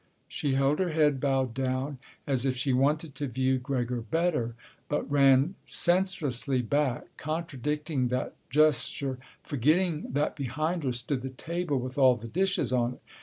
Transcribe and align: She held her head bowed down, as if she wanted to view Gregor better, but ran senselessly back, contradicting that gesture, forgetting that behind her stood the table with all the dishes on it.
She 0.27 0.55
held 0.55 0.79
her 0.79 0.93
head 0.93 1.19
bowed 1.19 1.53
down, 1.53 1.99
as 2.25 2.43
if 2.43 2.55
she 2.55 2.73
wanted 2.73 3.13
to 3.13 3.27
view 3.27 3.59
Gregor 3.59 4.01
better, 4.01 4.55
but 4.89 5.11
ran 5.11 5.53
senselessly 5.67 6.63
back, 6.63 7.15
contradicting 7.17 8.07
that 8.07 8.33
gesture, 8.49 9.19
forgetting 9.43 10.11
that 10.13 10.35
behind 10.35 10.83
her 10.85 10.91
stood 10.91 11.21
the 11.21 11.29
table 11.29 11.79
with 11.79 11.99
all 11.99 12.15
the 12.15 12.27
dishes 12.27 12.73
on 12.73 12.93
it. 12.93 13.01